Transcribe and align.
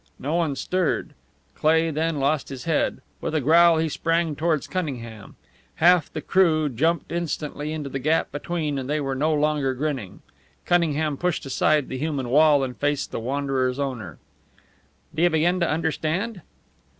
No 0.17 0.33
one 0.33 0.55
stirred. 0.55 1.13
Cleigh 1.53 1.91
then 1.91 2.17
lost 2.17 2.49
his 2.49 2.63
head. 2.63 3.03
With 3.21 3.35
a 3.35 3.39
growl 3.39 3.77
he 3.77 3.87
sprang 3.87 4.35
toward 4.35 4.67
Cunningham. 4.67 5.35
Half 5.75 6.11
the 6.11 6.21
crew 6.21 6.69
jumped 6.69 7.11
instantly 7.11 7.71
into 7.71 7.87
the 7.87 7.99
gap 7.99 8.31
between, 8.31 8.79
and 8.79 8.89
they 8.89 8.99
were 8.99 9.13
no 9.13 9.31
longer 9.31 9.75
grinning. 9.75 10.23
Cunningham 10.65 11.17
pushed 11.17 11.45
aside 11.45 11.87
the 11.87 11.99
human 11.99 12.29
wall 12.29 12.63
and 12.63 12.75
faced 12.75 13.11
the 13.11 13.19
Wanderer's 13.19 13.77
owner. 13.77 14.17
"Do 15.13 15.21
you 15.21 15.29
begin 15.29 15.59
to 15.59 15.69
understand?" 15.69 16.41